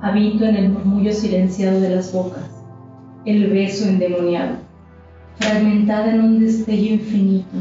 [0.00, 2.48] Habito en el murmullo silenciado de las bocas,
[3.24, 4.58] el beso endemoniado,
[5.40, 7.56] fragmentada en un destello infinito,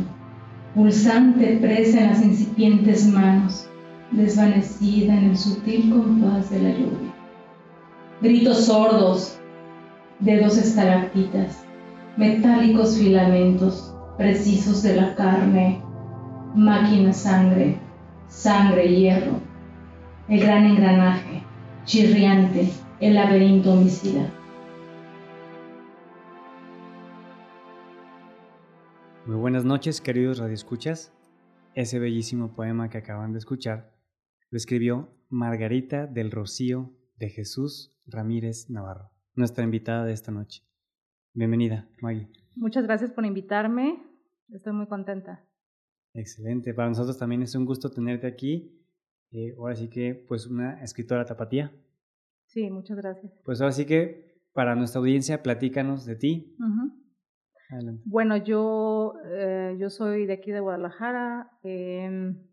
[0.76, 3.68] pulsante presa en las incipientes manos,
[4.12, 7.13] desvanecida en el sutil compás de la lluvia.
[8.21, 9.39] Gritos sordos,
[10.19, 11.65] dedos estalactitas,
[12.17, 15.81] metálicos filamentos precisos de la carne,
[16.54, 17.79] máquina sangre,
[18.27, 19.39] sangre hierro,
[20.29, 21.46] el gran engranaje,
[21.88, 22.69] chirriante,
[23.00, 24.29] el laberinto homicida.
[29.25, 31.14] Muy buenas noches, queridos radioescuchas.
[31.75, 33.95] Ese bellísimo poema que acaban de escuchar
[34.50, 40.64] lo escribió Margarita del Rocío de Jesús Ramírez Navarro, nuestra invitada de esta noche.
[41.33, 42.28] Bienvenida, Maggie.
[42.56, 44.03] Muchas gracias por invitarme.
[44.50, 45.45] Estoy muy contenta.
[46.14, 46.73] Excelente.
[46.73, 48.78] Para nosotros también es un gusto tenerte aquí.
[49.31, 51.72] Eh, ahora sí que, pues, una escritora tapatía.
[52.45, 53.33] Sí, muchas gracias.
[53.44, 56.56] Pues ahora sí que, para nuestra audiencia, platícanos de ti.
[57.69, 58.02] Adelante.
[58.06, 61.52] Bueno, yo, eh, yo soy de aquí de Guadalajara.
[61.64, 62.47] Em,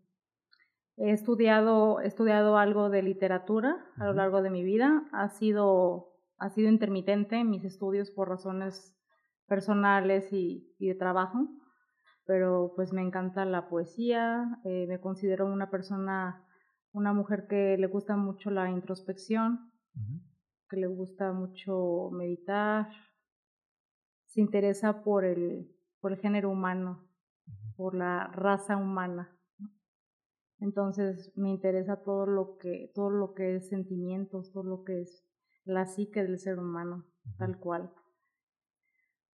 [0.97, 5.07] he estudiado, he estudiado algo de literatura a lo largo de mi vida.
[5.13, 8.97] Ha sido, ha sido intermitente mis estudios por razones
[9.47, 11.47] personales y, y de trabajo
[12.25, 16.43] pero pues me encanta la poesía, eh, me considero una persona,
[16.95, 19.71] una mujer que le gusta mucho la introspección,
[20.69, 22.87] que le gusta mucho meditar,
[24.25, 27.05] se interesa por el, por el género humano,
[27.75, 29.37] por la raza humana.
[30.59, 35.27] Entonces me interesa todo lo que, todo lo que es sentimientos, todo lo que es
[35.65, 37.05] la psique del ser humano,
[37.37, 37.93] tal cual.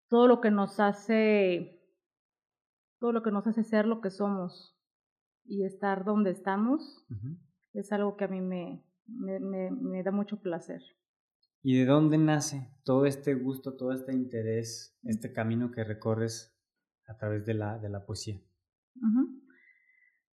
[0.08, 1.76] Todo lo que nos hace
[2.98, 4.76] todo lo que nos hace ser lo que somos
[5.44, 7.04] y estar donde estamos,
[7.72, 10.82] es algo que a mí me, me, me, da mucho placer.
[11.62, 16.56] ¿Y de dónde nace todo este gusto, todo este interés, este camino que recorres
[17.06, 18.40] a través de la, de la poesía?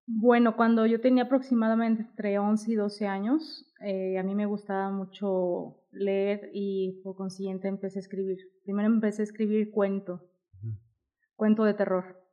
[0.06, 4.88] Bueno, cuando yo tenía aproximadamente entre 11 y 12 años, eh, a mí me gustaba
[4.90, 8.38] mucho leer y por consiguiente empecé a escribir.
[8.64, 10.30] Primero empecé a escribir cuento,
[11.34, 12.25] cuento de terror.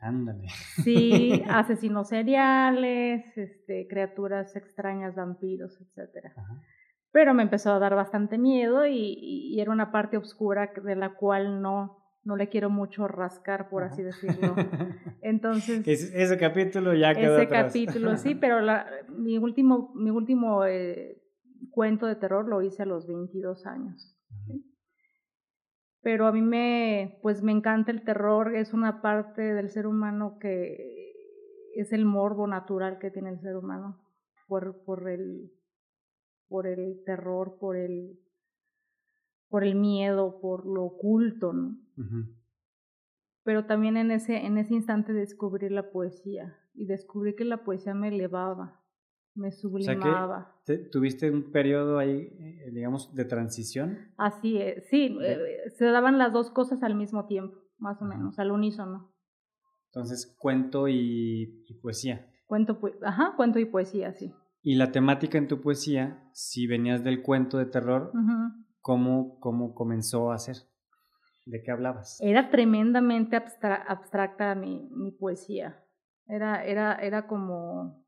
[0.00, 0.48] Ándale.
[0.84, 6.32] Sí, asesinos seriales, este, criaturas extrañas, vampiros, etc.
[7.10, 11.60] Pero me empezó a dar bastante miedo y, era una parte oscura de la cual
[11.62, 14.54] no, no le quiero mucho rascar, por así decirlo.
[15.22, 15.86] Entonces...
[15.86, 21.20] ese capítulo ya quedó Ese capítulo, sí, pero la, mi último, mi último eh,
[21.70, 24.14] cuento de terror lo hice a los 22 años
[26.08, 30.38] pero a mí me, pues me encanta el terror, es una parte del ser humano
[30.38, 31.12] que
[31.74, 34.00] es el morbo natural que tiene el ser humano
[34.46, 35.52] por, por, el,
[36.48, 38.18] por el terror, por el,
[39.50, 41.76] por el miedo, por lo oculto, ¿no?
[43.42, 47.92] Pero también en ese, en ese instante descubrí la poesía y descubrí que la poesía
[47.92, 48.80] me elevaba,
[49.38, 50.52] me sublimaba.
[50.62, 53.98] O sea que ¿Tuviste un periodo ahí, eh, digamos, de transición?
[54.16, 58.38] Así es, sí, eh, se daban las dos cosas al mismo tiempo, más o menos,
[58.38, 59.12] al unísono.
[59.86, 62.30] Entonces, cuento y, poesía.
[62.46, 64.34] Cuento, ajá, cuento y poesía, sí.
[64.62, 68.12] Y la temática en tu poesía, si venías del cuento de terror,
[68.80, 70.56] ¿cómo, ¿cómo comenzó a ser?
[71.46, 72.18] ¿De qué hablabas?
[72.20, 75.82] Era tremendamente abstracta mi, mi poesía.
[76.26, 78.04] Era, era, era como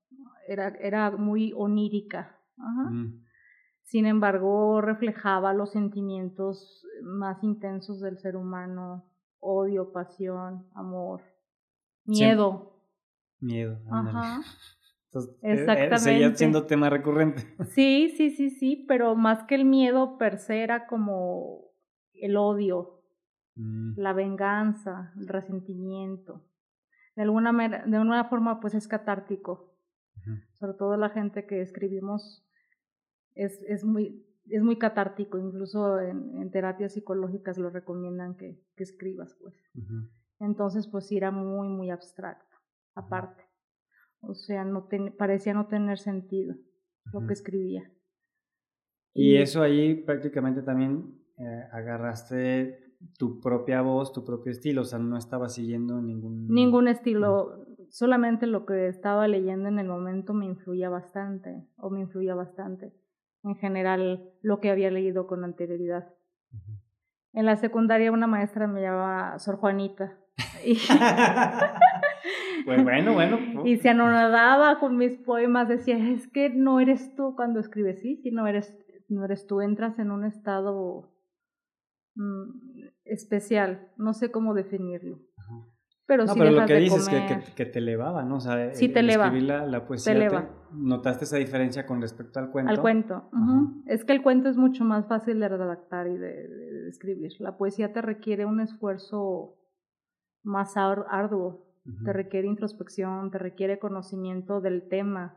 [0.50, 2.36] era, era muy onírica.
[2.56, 3.22] Mm.
[3.84, 9.04] Sin embargo, reflejaba los sentimientos más intensos del ser humano,
[9.38, 11.22] odio, pasión, amor,
[12.04, 12.72] miedo.
[13.38, 13.78] Miedo.
[13.90, 14.40] Ajá.
[15.06, 15.98] Entonces, eh, eh, Exactamente.
[15.98, 17.42] seguía siendo tema recurrente.
[17.70, 21.64] Sí, sí, sí, sí, pero más que el miedo per se era como
[22.14, 23.02] el odio,
[23.54, 23.92] mm.
[23.96, 26.44] la venganza, el resentimiento.
[27.14, 29.69] De alguna, de alguna forma, pues es catártico
[30.54, 32.44] sobre todo la gente que escribimos
[33.34, 39.36] es, es, muy, es muy catártico, incluso en, terapias psicológicas lo recomiendan que, que escribas,
[39.40, 39.54] pues.
[40.38, 42.56] Entonces, pues sí era muy, muy abstracto,
[42.94, 43.44] aparte.
[44.22, 46.54] O sea, no parecía no tener sentido
[47.12, 47.90] lo que escribía.
[49.14, 54.98] Y, eso ahí prácticamente también eh, agarraste tu propia voz, tu propio estilo, o sea,
[54.98, 56.46] no estaba siguiendo ningún...
[56.48, 62.00] Ningún estilo, solamente lo que estaba leyendo en el momento me influía bastante, o me
[62.00, 62.92] influía bastante.
[63.42, 66.08] En general, lo que había leído con anterioridad.
[67.32, 70.16] En la secundaria una maestra me llamaba Sor Juanita.
[70.64, 70.74] Y
[72.66, 73.38] pues bueno, bueno.
[73.64, 78.16] Y se anonadaba con mis poemas, decía, es que no eres tú cuando escribes, sí,
[78.22, 78.76] sí, no eres,
[79.08, 81.10] no eres tú, entras en un estado
[82.14, 85.20] mm, especial, no sé cómo definirlo.
[86.10, 88.38] Pero, no, pero lo que dices es que, te elevaba, ¿no?
[88.38, 89.26] O sea, sí, te eleva.
[89.26, 90.50] escribir la, la poesía, te eleva.
[90.72, 92.68] ¿notaste esa diferencia con respecto al cuento?
[92.68, 93.30] Al cuento,
[93.86, 97.30] es que el cuento es mucho más fácil de redactar y de, escribir.
[97.38, 99.54] La poesía te requiere un esfuerzo
[100.42, 101.64] más arduo,
[102.04, 105.36] te requiere introspección, te requiere conocimiento del tema,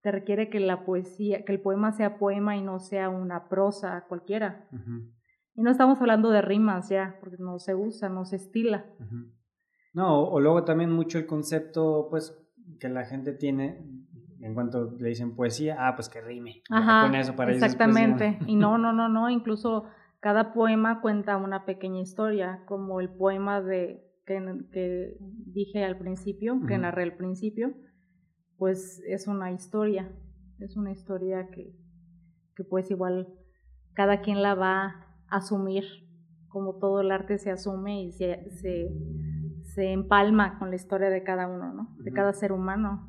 [0.00, 4.06] te requiere que la poesía, que el poema sea poema y no sea una prosa
[4.08, 4.66] cualquiera.
[5.54, 8.86] Y no estamos hablando de rimas ya, porque no se usa, no se estila.
[9.92, 12.36] No, o, luego también mucho el concepto, pues,
[12.78, 13.84] que la gente tiene
[14.40, 16.62] en cuanto le dicen poesía, ah, pues que rime.
[16.70, 18.38] Ajá, con eso para exactamente.
[18.46, 19.84] y no, no, no, no, incluso
[20.20, 24.42] cada poema cuenta una pequeña historia, como el poema de que,
[24.72, 27.74] que dije al principio, que narré al principio,
[28.56, 30.10] pues es una historia,
[30.58, 31.74] es una historia que,
[32.54, 33.28] que pues igual
[33.94, 35.84] cada quien la va a asumir,
[36.48, 38.90] como todo el arte se asume y se, se
[39.74, 41.96] se empalma con la historia de cada uno, ¿no?
[41.98, 43.06] De cada ser humano.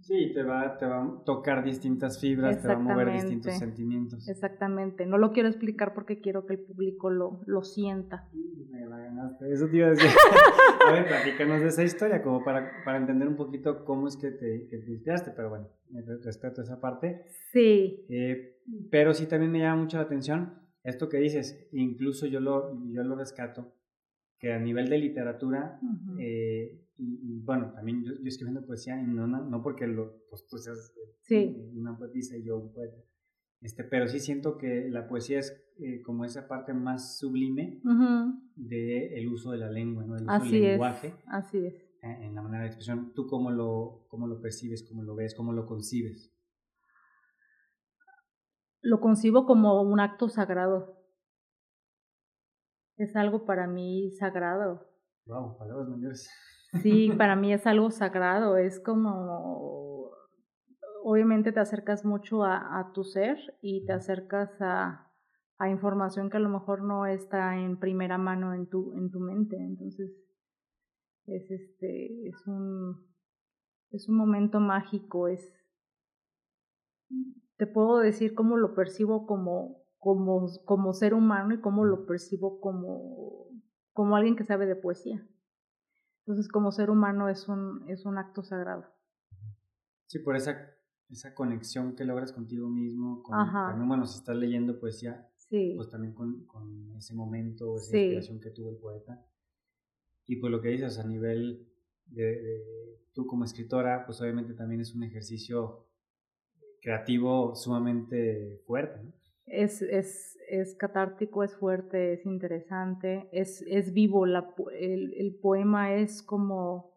[0.00, 4.26] Sí, te va, te va a tocar distintas fibras, te va a mover distintos sentimientos.
[4.26, 5.04] Exactamente.
[5.04, 8.26] No lo quiero explicar porque quiero que el público lo, lo sienta.
[8.70, 9.52] Me la ganaste.
[9.52, 10.08] Eso te iba a decir.
[10.88, 14.30] a ver, platícanos de esa historia, como para, para entender un poquito cómo es que
[14.30, 15.68] te, que te inspiraste, pero bueno,
[16.24, 17.24] respeto esa parte.
[17.52, 18.06] Sí.
[18.08, 22.72] Eh, pero sí también me llama mucho la atención esto que dices, incluso yo lo,
[22.90, 23.74] yo lo rescato
[24.38, 25.80] que a nivel de literatura,
[26.18, 30.58] eh, y, bueno, también yo, yo, escribiendo poesía, y no, no, porque lo, pues, tú
[30.58, 31.70] seas sí.
[31.74, 32.98] una poetisa y yo un poeta,
[33.60, 37.80] este, pero sí siento que la poesía es eh, como esa parte más sublime
[38.54, 40.16] del uso de la lengua, ¿no?
[40.16, 41.14] el uso así del es, lenguaje.
[41.26, 41.74] Así es.
[42.02, 43.12] Eh, en la manera de expresión.
[43.14, 46.32] ¿Tú cómo lo, cómo lo percibes, cómo lo ves, cómo lo concibes?
[48.80, 50.97] Lo concibo como un acto sagrado
[52.98, 54.86] es algo para mí sagrado.
[55.26, 56.30] Wow, palabras mayores.
[56.82, 60.10] Sí, para mí es algo sagrado, es como,
[61.04, 65.10] obviamente te acercas mucho a, a tu ser y te acercas a,
[65.58, 69.20] a, información que a lo mejor no está en primera mano en tu, en tu
[69.20, 70.10] mente, entonces
[71.26, 73.06] es este, es un,
[73.90, 75.46] es un momento mágico, es,
[77.56, 82.60] te puedo decir cómo lo percibo como como, como ser humano y cómo lo percibo
[82.60, 83.48] como,
[83.92, 85.26] como alguien que sabe de poesía.
[86.20, 88.84] Entonces, como ser humano es un, es un acto sagrado.
[90.06, 90.56] Sí, por esa,
[91.10, 96.14] esa conexión que logras contigo mismo, con, también, bueno, si estás leyendo poesía, pues también
[96.14, 99.24] con, con ese momento, esa inspiración que tuvo el poeta.
[100.26, 101.66] Y pues lo que dices a nivel
[102.06, 105.86] de, de, tú como escritora, pues obviamente también es un ejercicio
[106.80, 109.17] creativo sumamente fuerte, ¿no?
[109.50, 115.94] Es, es, es catártico, es fuerte, es interesante, es, es vivo, la, el, el, poema
[115.94, 116.92] es como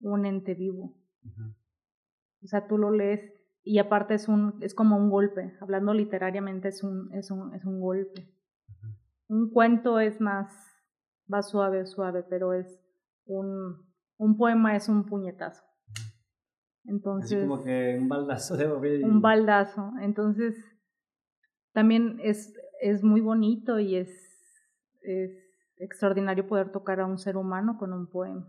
[0.00, 0.96] un ente vivo.
[2.42, 6.68] O sea, tú lo lees y aparte es, un, es como un golpe, hablando literariamente
[6.68, 8.28] es un, es un, es un golpe.
[9.28, 10.52] Un cuento es más,
[11.32, 12.84] va suave, suave, pero es
[13.24, 13.86] un,
[14.18, 15.62] un poema es un puñetazo.
[16.84, 19.92] Entonces, Así como que un baldazo de Un baldazo.
[20.00, 20.56] Entonces,
[21.72, 24.08] también es, es muy bonito y es,
[25.02, 25.30] es
[25.78, 28.48] extraordinario poder tocar a un ser humano con un poema.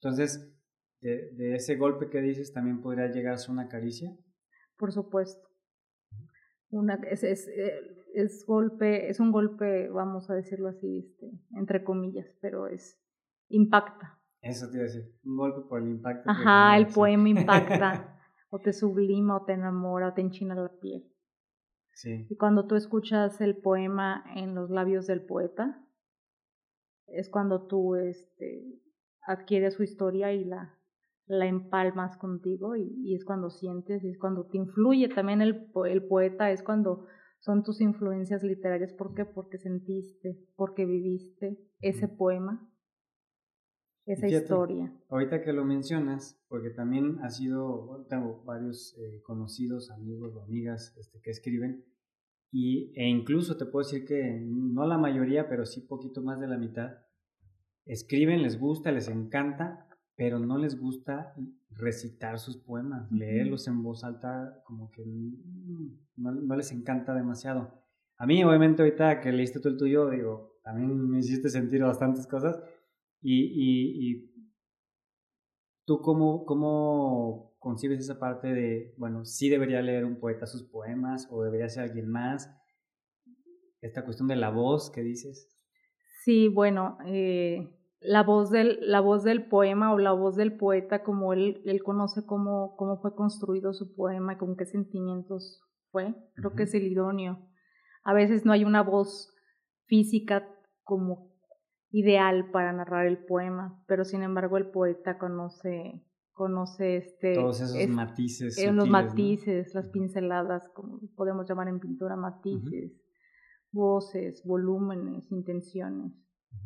[0.00, 0.54] Entonces,
[1.00, 4.16] de, de, ese golpe que dices, ¿también podría llegarse una caricia?
[4.76, 5.48] Por supuesto.
[6.70, 11.84] Una, es, es, eh, es, golpe, es un golpe, vamos a decirlo así, este, entre
[11.84, 13.00] comillas, pero es
[13.48, 14.20] impacta.
[14.42, 16.28] Eso te iba a decir, un golpe por el impacto.
[16.30, 18.18] Ajá, el poema impacta,
[18.50, 21.04] o te sublima, o te enamora, o te enchina la piel.
[22.04, 25.82] Y cuando tú escuchas el poema en los labios del poeta,
[27.06, 28.80] es cuando tú este,
[29.22, 30.78] adquieres su historia y la,
[31.26, 35.08] la empalmas contigo y, es cuando sientes y es cuando te influye.
[35.08, 37.06] También el, el poeta es cuando
[37.40, 38.92] son tus influencias literarias.
[38.92, 39.24] ¿Por qué?
[39.24, 42.68] Porque sentiste, porque viviste ese poema,
[44.06, 44.92] esa historia.
[45.08, 50.96] Ahorita que lo mencionas, porque también ha sido, tengo varios eh, conocidos, amigos o amigas
[50.96, 51.84] este, que escriben,
[52.52, 56.46] y, e incluso te puedo decir que no la mayoría, pero sí poquito más de
[56.46, 56.98] la mitad,
[57.84, 61.34] escriben, les gusta, les encanta, pero no les gusta
[61.70, 65.04] recitar sus poemas, leerlos en voz alta, como que
[66.16, 67.82] no, no, les encanta demasiado.
[68.16, 72.26] A mí, obviamente, ahorita que leíste tú el tuyo, digo, también me hiciste sentir bastantes
[72.26, 72.58] cosas.
[73.20, 74.36] Y, y, y
[75.84, 81.26] tú, cómo, cómo, concibes esa parte de, bueno, sí debería leer un poeta sus poemas
[81.32, 82.48] o debería ser alguien más?
[83.80, 85.52] Esta cuestión de la voz que dices.
[86.22, 87.68] Sí, bueno, eh,
[88.00, 91.82] la, voz del, la voz del poema o la voz del poeta, como él, él
[91.82, 96.86] conoce cómo, cómo fue construido su poema con qué sentimientos fue, creo que es el
[96.86, 97.48] idóneo.
[98.04, 99.34] A veces no hay una voz
[99.86, 100.48] física
[100.84, 101.35] como
[101.90, 106.02] ideal para narrar el poema, pero sin embargo el poeta conoce
[106.32, 112.14] conoce este todos esos matices eh, los matices las pinceladas como podemos llamar en pintura
[112.14, 112.92] matices
[113.76, 116.12] voces volúmenes intenciones.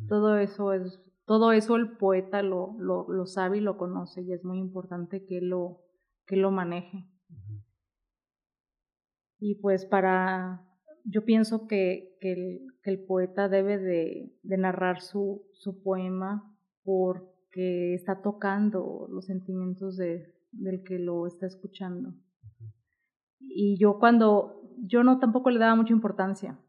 [0.07, 4.33] Todo eso es todo eso el poeta lo, lo, lo, sabe y lo conoce y
[4.33, 5.81] es muy importante que lo
[6.25, 7.07] que lo maneje.
[9.39, 10.65] Y pues para
[11.03, 16.55] yo pienso que, que, el, que el, poeta debe de, de narrar su, su poema
[16.83, 22.13] porque está tocando los sentimientos de, del que lo está escuchando.
[23.39, 26.59] Y yo cuando, yo no tampoco le daba mucha importancia.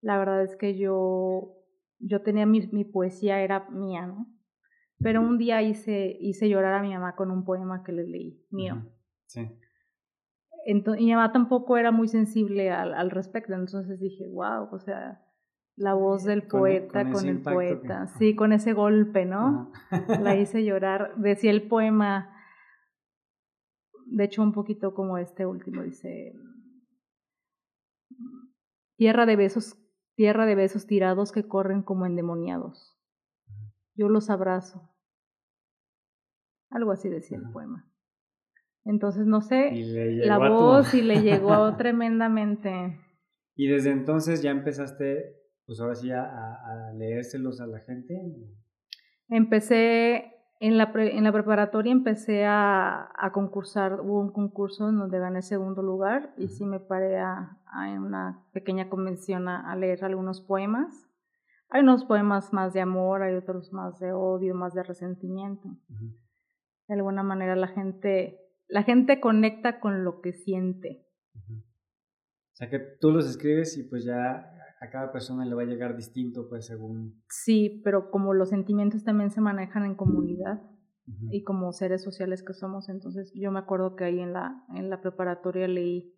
[0.00, 1.56] La verdad es que yo,
[1.98, 4.26] yo tenía mi, mi poesía, era mía, ¿no?
[4.98, 8.46] Pero un día hice, hice llorar a mi mamá con un poema que le leí,
[8.50, 8.86] mío.
[9.26, 9.46] Sí
[10.66, 15.24] y mi mamá tampoco era muy sensible al, al, respecto, entonces dije, wow, o sea,
[15.76, 19.70] la voz del poeta con, el poeta, sí, con ese golpe, ¿no?
[20.20, 22.34] La hice llorar, decía el poema,
[24.06, 26.34] de hecho un poquito como este último, dice,
[28.96, 29.78] tierra de besos,
[30.16, 32.98] tierra de besos tirados que corren como endemoniados,
[33.94, 34.90] yo los abrazo,
[36.70, 37.88] algo así decía el poema.
[38.86, 39.72] Entonces, no sé,
[40.24, 43.00] la voz y le llegó tremendamente.
[43.56, 45.34] ¿Y desde entonces ya empezaste,
[45.66, 48.14] pues ahora sí, a, a leérselos a la gente?
[49.28, 55.18] Empecé, en la, en la preparatoria empecé a, a, concursar, hubo un concurso en donde
[55.18, 60.40] gané segundo lugar y sí me paré a, en una pequeña convención a, leer algunos
[60.40, 61.08] poemas.
[61.70, 65.68] Hay unos poemas más de amor, hay otros más de odio, más de resentimiento.
[66.86, 71.06] De alguna manera la gente la gente conecta con lo que siente.
[71.34, 75.66] O sea que tú los escribes y pues ya a cada persona le va a
[75.66, 77.22] llegar distinto, pues según...
[77.28, 80.62] Sí, pero como los sentimientos también se manejan en comunidad
[81.30, 84.90] y como seres sociales que somos, entonces yo me acuerdo que ahí en la, en
[84.90, 86.12] la preparatoria leí,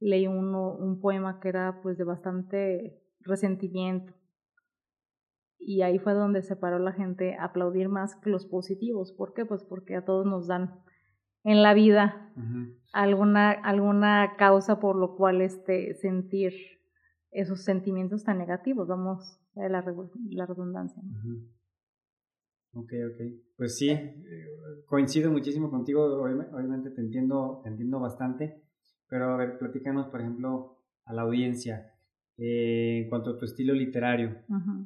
[0.00, 4.14] leí uno, un poema que era pues de bastante resentimiento.
[5.58, 9.12] Y ahí fue donde se paró la gente a aplaudir más que los positivos.
[9.12, 9.44] ¿Por qué?
[9.44, 10.82] Pues porque a todos nos dan
[11.44, 12.30] en la vida
[12.92, 16.52] alguna, alguna causa por lo cual este, sentir
[17.30, 19.84] esos sentimientos tan negativos, vamos, a la,
[20.30, 21.02] la redundancia.
[22.74, 23.20] Ok, ok.
[23.56, 23.90] Pues sí,
[24.86, 28.62] coincido muchísimo contigo, obviamente te entiendo, te entiendo bastante,
[29.08, 31.92] pero a ver, platícanos, por ejemplo, a la audiencia,
[32.38, 34.38] eh, en cuanto a tu estilo literario,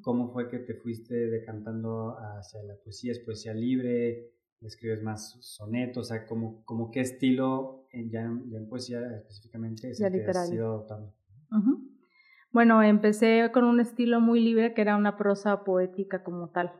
[0.02, 3.12] ¿cómo fue que te fuiste decantando hacia la poesía?
[3.12, 4.32] ¿Es poesía libre?
[4.60, 10.12] Escribes más sonetos, o sea, como, como qué estilo ya, en poesía específicamente es el
[10.12, 11.14] que has ido adoptando.
[12.50, 16.72] Bueno, empecé con un estilo muy libre que era una prosa poética como tal.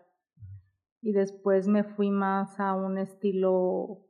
[1.03, 4.07] Y después me fui más a un estilo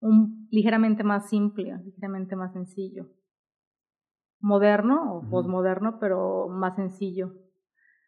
[0.00, 3.08] un, ligeramente más simple, ligeramente más sencillo.
[4.40, 7.34] Moderno o posmoderno, pero más sencillo.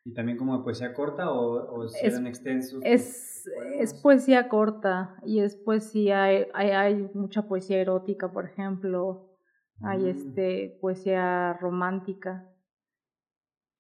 [0.05, 2.81] ¿Y también como poesía corta o, o eran extensos?
[2.85, 9.31] Es, es, poesía corta y es poesía, hay, hay, mucha poesía erótica, por ejemplo,
[9.81, 10.09] hay mm.
[10.09, 12.47] este, poesía romántica,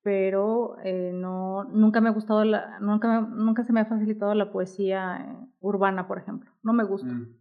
[0.02, 4.50] pero eh, no, nunca me ha gustado, la, nunca, nunca se me ha facilitado la
[4.50, 7.12] poesía eh, urbana, por ejemplo, no me gusta.
[7.12, 7.36] Mm.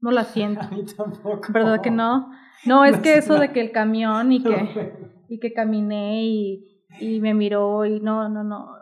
[0.00, 0.60] No la siento.
[0.62, 1.52] A mí tampoco.
[1.52, 2.30] ¿Verdad que no?
[2.64, 7.20] No, es que eso de que el camión y que, y que caminé y, y
[7.20, 8.74] me miró y no, no, no.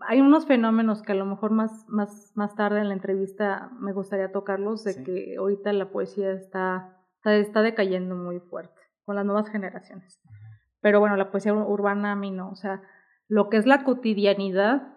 [0.00, 3.92] Hay unos fenómenos que a lo mejor más, más, más tarde en la entrevista me
[3.92, 9.48] gustaría tocarlos, de que ahorita la poesía está, está, decayendo muy fuerte con las nuevas
[9.48, 10.20] generaciones.
[10.80, 12.82] Pero bueno, la poesía urbana a mí no, o sea,
[13.26, 14.96] lo que es la cotidianidad,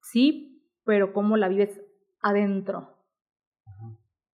[0.00, 1.80] sí, pero cómo la vives
[2.20, 2.96] adentro.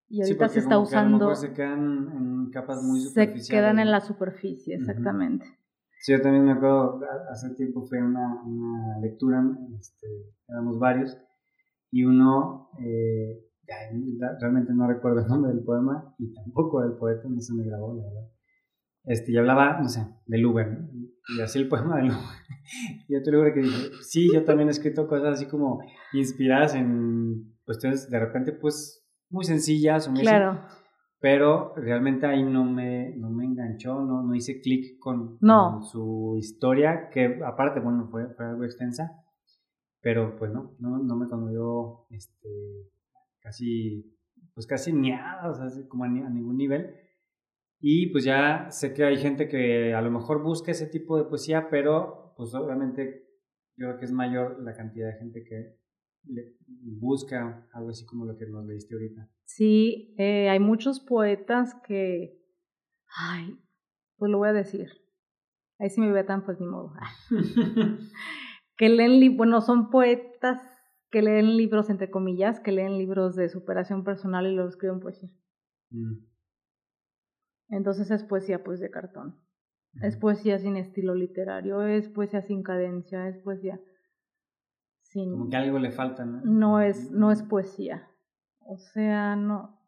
[0.08, 1.34] Y ahorita se está usando.
[1.34, 3.46] se quedan en capas muy superficiales.
[3.46, 5.58] Se quedan en la superficie, exactamente.
[6.04, 9.42] Sí, yo también me acuerdo, hace tiempo fue una, una lectura,
[9.80, 10.06] este,
[10.46, 11.16] éramos varios,
[11.90, 13.42] y uno, eh,
[14.38, 17.96] realmente no recuerdo el nombre del poema, y tampoco del poeta, no se me grabó,
[17.96, 18.30] la verdad.
[19.04, 20.78] Este, y hablaba, no sé, del Uber,
[21.38, 22.18] y así el poema del Uber.
[23.08, 25.80] y otro Uber que dije, sí, yo también he escrito cosas así como
[26.12, 30.06] inspiradas en cuestiones, de repente, pues, muy sencillas.
[30.10, 30.66] Muy claro.
[31.24, 35.38] Pero realmente ahí no me, no me enganchó, no, no hice clic con,
[35.80, 39.24] su historia, que aparte, bueno, fue, fue algo extensa,
[40.02, 42.90] pero pues no, no, no me conmovió este,
[43.40, 44.14] casi,
[44.52, 46.94] pues casi ni nada, o sea, como a, a ningún nivel.
[47.80, 51.24] Y pues ya sé que hay gente que a lo mejor busca ese tipo de
[51.24, 53.30] poesía, pero pues obviamente
[53.78, 55.78] yo creo que es mayor la cantidad de gente que
[57.00, 59.30] busca algo así como lo que nos leíste ahorita.
[59.44, 62.40] Sí, eh, hay muchos poetas que,
[63.16, 63.58] ay,
[64.16, 64.88] pues lo voy a decir.
[65.78, 66.92] Ahí sí me ve tan, pues ni modo.
[68.76, 70.60] que leen, bueno, son poetas
[71.10, 75.30] que leen libros, entre comillas, que leen libros de superación personal y los escriben poesía.
[75.90, 76.26] Mm.
[77.68, 79.40] Entonces es poesía pues de cartón.
[80.02, 83.80] Es poesía sin estilo literario, es poesía sin cadencia, es poesía
[85.14, 85.30] sin...
[85.30, 86.42] Como que algo le falta, ¿no?
[86.44, 88.10] No es, no es poesía.
[88.60, 89.80] O sea, no...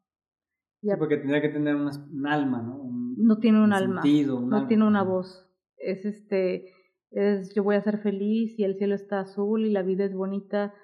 [0.81, 2.87] Sí, porque tendría que tener un alma, ¿no?
[3.17, 5.49] no tiene un, alma, no tiene una voz.
[5.79, 6.67] Es este,
[7.11, 10.15] es yo voy a ser feliz y el cielo está azul y la vida es
[10.15, 10.75] bonita.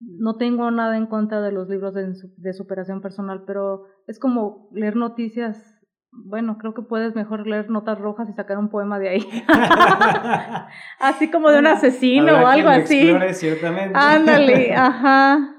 [0.00, 4.68] No tengo nada en contra de los libros de, de superación personal, pero es como
[4.72, 5.75] leer noticias
[6.24, 9.26] bueno, creo que puedes mejor leer notas rojas y sacar un poema de ahí.
[11.00, 13.12] así como de un asesino o algo así.
[13.32, 13.92] ciertamente.
[13.94, 15.54] Ándale, ajá.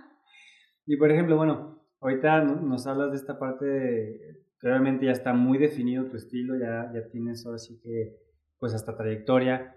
[0.86, 5.34] Y por ejemplo, bueno, ahorita nos hablas de esta parte de, que obviamente ya está
[5.34, 8.16] muy definido tu estilo, ya, ya tienes ahora sí que,
[8.60, 9.76] pues hasta trayectoria.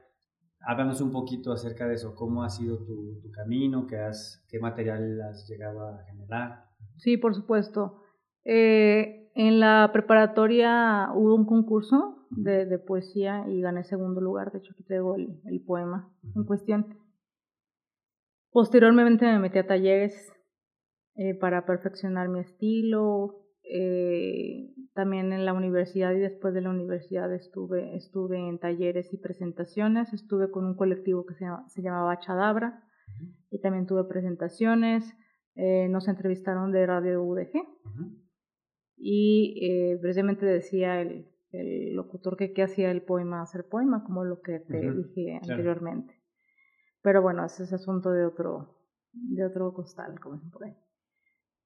[0.66, 4.58] Háblanos un poquito acerca de eso, cómo ha sido tu, tu camino, qué, has, qué
[4.58, 6.64] material has llegado a generar.
[6.99, 8.02] Sí, por supuesto.
[8.44, 14.52] Eh, en la preparatoria hubo un concurso de, de, poesía y gané segundo lugar.
[14.52, 16.99] De hecho, aquí tengo el, el poema en cuestión.
[18.50, 20.32] Posteriormente me metí a talleres
[21.14, 23.37] eh, para perfeccionar mi estilo.
[23.62, 29.18] Eh, también en la universidad y después de la universidad estuve, estuve en talleres y
[29.18, 30.12] presentaciones.
[30.12, 32.82] Estuve con un colectivo que se, se llamaba Chadabra
[33.50, 35.04] y también tuve presentaciones.
[35.54, 37.52] Eh, nos entrevistaron de Radio UDG
[39.00, 44.25] y eh, precisamente decía el, el locutor que qué hacía el poema hacer poema, como
[44.25, 46.15] lo que te dije anteriormente.
[47.02, 48.76] Pero bueno, ese es asunto de otro,
[49.13, 50.76] de otro costal, como se puede.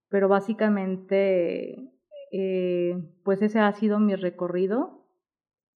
[0.09, 1.92] Pero básicamente,
[2.33, 2.94] eh,
[3.25, 5.05] pues ese ha sido mi recorrido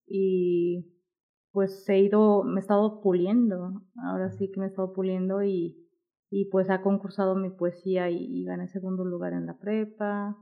[0.06, 0.94] y
[1.50, 5.88] pues he ido, me he estado puliendo, ahora sí que me he estado puliendo y,
[6.30, 10.36] y pues ha concursado mi poesía y, y gané segundo lugar en la prepa,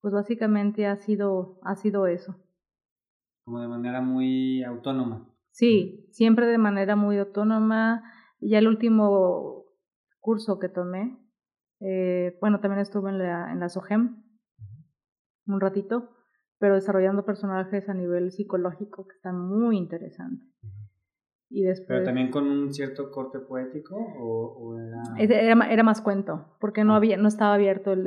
[0.00, 2.36] pues básicamente ha sido, ha sido eso.
[3.44, 5.28] Como de manera muy autónoma.
[5.50, 8.02] Sí, siempre de manera muy autónoma.
[8.40, 9.64] Ya el último
[10.20, 11.18] curso que tomé,
[11.80, 14.22] eh, bueno, también estuve en la, en la SOGEM
[15.46, 16.10] un ratito,
[16.58, 20.48] pero desarrollando personajes a nivel psicológico que están muy interesantes.
[21.48, 25.02] Y después, ¿Pero también con un cierto corte poético o, era...
[25.18, 25.72] era...
[25.72, 26.96] Era, más cuento, porque no, ah.
[26.96, 28.06] había, no estaba abierto el,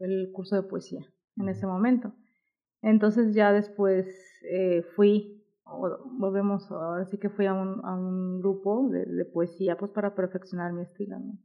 [0.00, 1.06] el curso de poesía
[1.36, 2.12] en ese momento.
[2.82, 4.06] Entonces ya después
[4.50, 5.42] eh, fui,
[6.18, 10.14] volvemos, ahora sí que fui a un, a un grupo de, de, poesía pues para
[10.14, 11.18] perfeccionar mi estilo.
[11.18, 11.38] ¿no?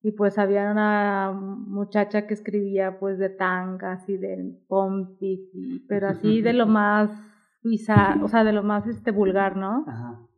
[0.00, 6.08] Y pues había una muchacha que escribía pues de tangas y de pompis, y, pero
[6.08, 7.10] así de lo más
[7.62, 9.84] bizarro, o sea, de lo más este vulgar, ¿no?
[9.86, 10.28] Ajá.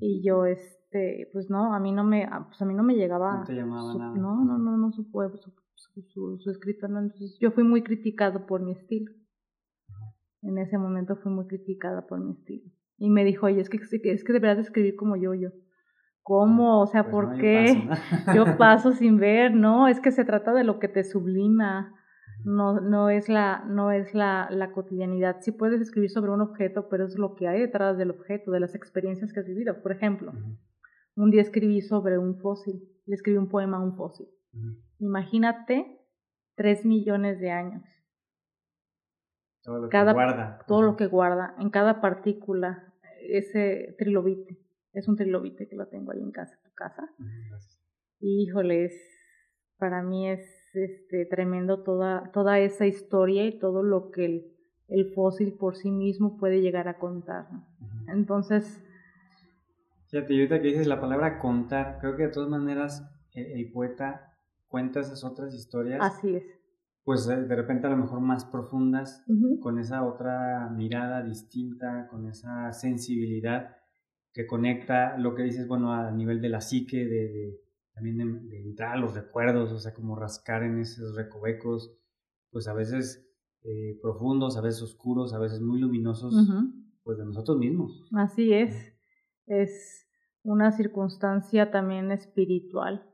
[0.00, 3.38] Y yo, este, pues no, a mí no me, pues a mí no me llegaba.
[3.38, 4.16] No te llamaba nada.
[4.16, 5.18] No, no, no, no supe,
[6.08, 7.00] su, su, escrito, ¿no?
[7.00, 9.12] Entonces yo fui muy criticado por mi estilo.
[10.42, 12.70] En ese momento fui muy criticada por mi estilo.
[12.96, 15.50] Y me dijo, oye, es que, es que deberías escribir como yo, yo.
[16.22, 16.80] ¿Cómo?
[16.80, 17.88] O sea, pues ¿por qué?
[18.34, 21.94] Yo paso sin ver, no, es que se trata de lo que te sublima,
[22.44, 25.38] no, no es, la, no es la, la cotidianidad.
[25.40, 28.60] Sí puedes escribir sobre un objeto, pero es lo que hay detrás del objeto, de
[28.60, 29.82] las experiencias que has vivido.
[29.82, 30.32] Por ejemplo,
[31.16, 34.28] un día escribí sobre un fósil, le escribí un poema a un fósil.
[34.98, 36.00] Imagínate
[36.54, 37.82] tres millones de años.
[39.62, 40.58] Todo lo que guarda.
[40.66, 44.58] Todo lo que guarda en cada partícula, ese trilobite.
[44.92, 47.08] Es un trilobite que lo tengo ahí en casa, tu casa.
[48.18, 48.92] Híjoles,
[49.78, 54.46] para mí es este tremendo toda, toda esa historia y todo lo que el,
[54.88, 57.46] el fósil por sí mismo puede llegar a contar.
[58.08, 58.82] Entonces.
[60.08, 64.36] Fíjate, y ahorita que dices la palabra contar, creo que de todas maneras el poeta
[64.68, 66.00] cuenta esas otras historias.
[66.00, 66.44] Así es.
[67.04, 69.24] Pues eh, de repente a lo mejor más profundas,
[69.60, 73.76] con esa otra mirada distinta, con esa sensibilidad
[74.32, 77.58] que conecta lo que dices, bueno, a nivel de la psique, de,
[78.00, 81.94] también de, entrar a los recuerdos, o sea, como rascar en esos recovecos,
[82.50, 83.30] pues a veces
[83.62, 86.34] eh, profundos, a veces oscuros, a veces muy luminosos,
[87.02, 88.08] pues de nosotros mismos.
[88.16, 88.96] Así es,
[89.46, 90.08] es
[90.42, 93.06] una circunstancia también espiritual.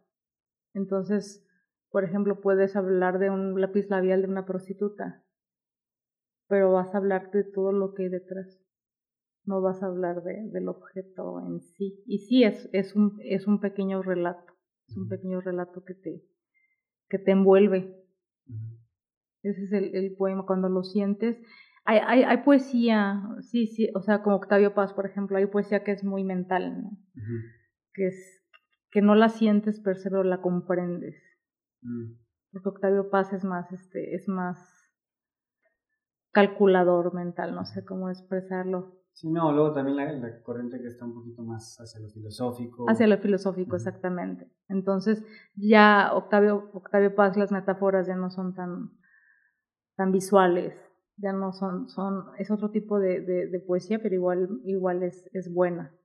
[0.73, 1.45] Entonces,
[1.91, 5.25] por ejemplo, puedes hablar de un lápiz labial de una prostituta,
[6.47, 8.63] pero vas a hablar de todo lo que hay detrás.
[9.45, 12.05] No vas a hablar de, del objeto en sí.
[12.07, 14.56] Y sí, es, es, un, es un pequeño relato.
[14.89, 16.23] Es un pequeño relato que te,
[17.09, 18.05] que te envuelve.
[19.43, 20.47] Ese es el, el, poema.
[20.47, 21.37] Cuando lo sientes,
[21.85, 25.85] hay, hay, hay, poesía, sí, sí, o sea, como Octavio Paz, por ejemplo, hay poesía
[25.85, 26.99] que es muy mental, ¿no?
[27.95, 28.45] que, es,
[28.91, 31.17] que no la sientes, pero la comprendes.
[31.83, 32.15] Mm.
[32.53, 34.59] Porque Octavio Paz es más, este, es más
[36.33, 39.01] calculador mental, no sé cómo expresarlo.
[39.17, 42.85] Sí, no, luego también la, corriente que está un poquito más hacia lo filosófico.
[42.87, 44.47] Hacia lo filosófico, exactamente.
[44.69, 45.25] Entonces,
[45.55, 48.91] ya Octavio, Octavio Paz, las metáforas ya no son tan,
[49.97, 50.75] tan visuales,
[51.17, 55.51] ya no son, son, es otro tipo de, de, poesía, pero igual, igual es, es
[55.51, 55.97] buena.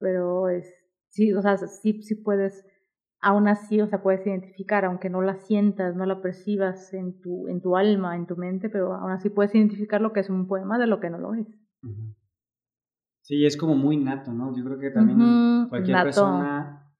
[0.00, 0.74] Pero es,
[1.06, 2.66] sí, o sea, sí, sí puedes
[3.20, 7.46] aún así, o sea, puedes identificar, aunque no la sientas, no la percibas en tu,
[7.46, 10.48] en tu alma, en tu mente, pero aún así puedes identificar lo que es un
[10.48, 11.61] poema de lo que no lo es.
[13.22, 14.54] Sí, es como muy nato, ¿no?
[14.56, 16.92] Yo creo que también cualquier persona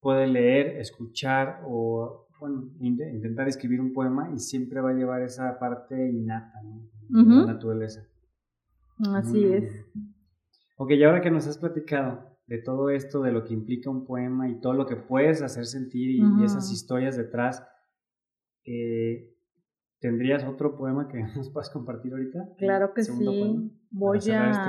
[0.00, 5.58] puede leer, escuchar o bueno, intentar escribir un poema y siempre va a llevar esa
[5.58, 6.88] parte innata, ¿no?
[7.08, 8.06] De la naturaleza.
[9.14, 9.86] Así es.
[10.76, 14.06] Ok, y ahora que nos has platicado de todo esto, de lo que implica un
[14.06, 17.66] poema y todo lo que puedes hacer sentir y, esas historias detrás.
[18.64, 19.32] Eh,
[19.98, 22.54] ¿Tendrías otro poema que nos puedas compartir ahorita?
[22.58, 23.72] Claro que sí.
[23.98, 24.50] Voy a...
[24.50, 24.60] Este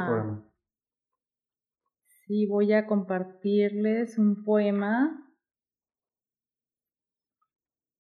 [2.25, 5.21] sí, voy a compartirles un poema.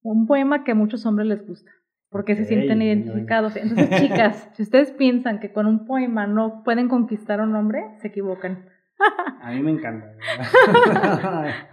[0.01, 1.69] Un poema que a muchos hombres les gusta,
[2.09, 3.57] porque se sienten identificados.
[3.57, 7.83] Entonces, chicas, si ustedes piensan que con un poema no pueden conquistar a un hombre,
[7.97, 8.69] se equivocan.
[9.41, 10.07] A mí me encanta.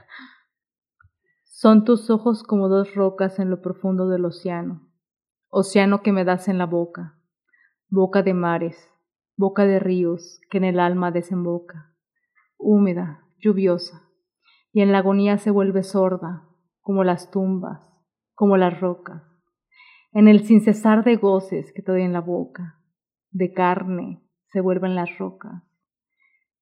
[1.44, 4.90] Son tus ojos como dos rocas en lo profundo del océano,
[5.48, 7.16] océano que me das en la boca,
[7.88, 8.93] boca de mares,
[9.36, 11.94] boca de ríos que en el alma desemboca,
[12.56, 14.08] húmeda, lluviosa,
[14.72, 16.48] y en la agonía se vuelve sorda,
[16.80, 17.80] como las tumbas,
[18.34, 19.22] como las rocas,
[20.12, 22.80] en el sin cesar de goces que te doy en la boca,
[23.30, 25.62] de carne se vuelven las rocas,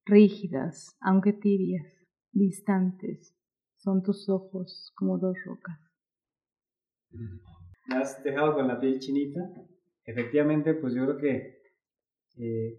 [0.07, 1.87] rígidas, aunque tibias,
[2.33, 3.37] distantes,
[3.77, 5.79] son tus ojos como dos rocas.
[7.11, 9.41] Me has dejado con la piel chinita.
[10.05, 11.62] Efectivamente, pues yo creo que
[12.37, 12.79] eh,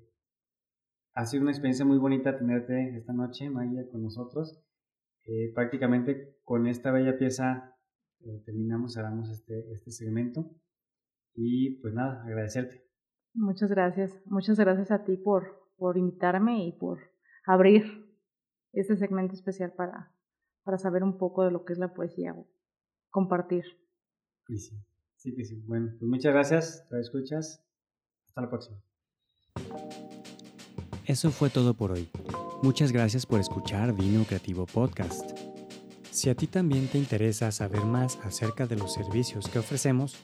[1.14, 4.60] ha sido una experiencia muy bonita tenerte esta noche, Maya, con nosotros.
[5.26, 7.78] Eh, prácticamente con esta bella pieza
[8.22, 10.50] eh, terminamos, hagamos este, este segmento.
[11.36, 12.84] Y pues nada, agradecerte.
[13.34, 14.22] Muchas gracias.
[14.26, 17.00] Muchas gracias a ti por, por invitarme y por
[17.46, 17.84] abrir
[18.72, 20.12] este segmento especial para,
[20.64, 22.36] para saber un poco de lo que es la poesía,
[23.10, 23.64] compartir.
[24.48, 24.78] Sí, sí,
[25.16, 25.64] sí que sí.
[25.68, 27.64] Bueno, pues muchas gracias, te escuchas.
[28.28, 28.82] Hasta la próxima.
[31.14, 32.10] Eso fue todo por hoy.
[32.64, 35.30] Muchas gracias por escuchar Vino Creativo Podcast.
[36.10, 40.16] Si a ti también te interesa saber más acerca de los servicios que ofrecemos,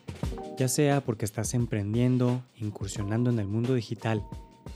[0.57, 4.25] ya sea porque estás emprendiendo, incursionando en el mundo digital,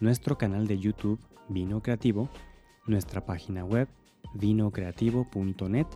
[0.00, 2.28] nuestro canal de YouTube Vino Creativo,
[2.86, 3.86] nuestra página web
[4.34, 5.86] vinocreativo.net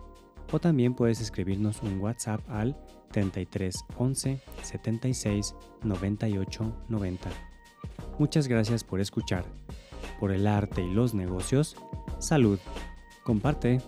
[0.49, 7.29] o también puedes escribirnos un WhatsApp al 33 11 76 98 90.
[8.19, 9.43] Muchas gracias por escuchar.
[10.17, 11.75] Por el arte y los negocios,
[12.19, 12.57] salud.
[13.23, 13.81] Comparte.